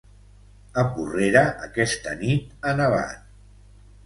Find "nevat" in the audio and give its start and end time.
2.81-3.23